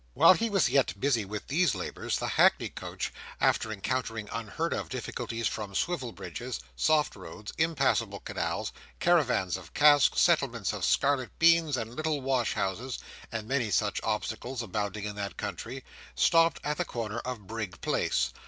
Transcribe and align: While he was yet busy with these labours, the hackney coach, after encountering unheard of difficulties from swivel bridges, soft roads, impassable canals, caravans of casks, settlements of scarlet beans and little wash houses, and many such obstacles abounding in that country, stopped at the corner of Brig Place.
While 0.15 0.33
he 0.33 0.49
was 0.49 0.67
yet 0.67 0.99
busy 0.99 1.25
with 1.25 1.45
these 1.45 1.75
labours, 1.75 2.17
the 2.17 2.27
hackney 2.29 2.69
coach, 2.69 3.13
after 3.39 3.71
encountering 3.71 4.29
unheard 4.31 4.73
of 4.73 4.89
difficulties 4.89 5.47
from 5.47 5.75
swivel 5.75 6.11
bridges, 6.11 6.59
soft 6.75 7.15
roads, 7.15 7.53
impassable 7.59 8.19
canals, 8.19 8.71
caravans 8.99 9.57
of 9.57 9.75
casks, 9.75 10.19
settlements 10.19 10.73
of 10.73 10.83
scarlet 10.83 11.29
beans 11.37 11.77
and 11.77 11.93
little 11.93 12.19
wash 12.19 12.53
houses, 12.53 12.97
and 13.31 13.47
many 13.47 13.69
such 13.69 14.01
obstacles 14.01 14.63
abounding 14.63 15.03
in 15.03 15.15
that 15.17 15.37
country, 15.37 15.83
stopped 16.15 16.59
at 16.63 16.77
the 16.77 16.85
corner 16.85 17.19
of 17.19 17.45
Brig 17.45 17.79
Place. 17.81 18.33